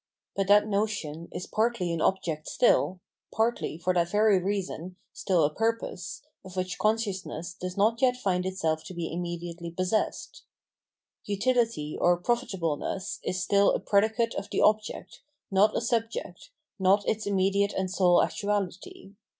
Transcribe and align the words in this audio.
But 0.35 0.47
that 0.47 0.65
notion 0.65 1.27
is 1.31 1.45
partly 1.45 1.93
an 1.93 2.01
object 2.01 2.47
still, 2.47 2.99
partly, 3.31 3.77
for 3.77 3.93
that 3.93 4.09
very 4.09 4.41
reason, 4.41 4.95
still 5.13 5.43
a 5.43 5.53
purpose, 5.53 6.23
of 6.43 6.55
which 6.55 6.79
consciousness 6.79 7.53
does 7.53 7.77
not 7.77 8.01
yet 8.01 8.17
find 8.17 8.43
itself 8.43 8.83
to 8.85 8.95
be 8.95 9.13
immediately 9.13 9.69
possessed. 9.69 10.41
Utility 11.25 11.95
or 12.01 12.17
profitableness 12.17 13.19
is 13.23 13.43
still 13.43 13.73
a 13.75 13.79
predicate 13.79 14.33
of 14.33 14.49
the 14.49 14.61
object, 14.61 15.21
not 15.51 15.77
a 15.77 15.81
subject, 15.81 16.49
not 16.79 17.07
its 17.07 17.27
immediate 17.27 17.73
and 17.73 17.91
sole 17.91 18.23
actuality. 18.23 19.11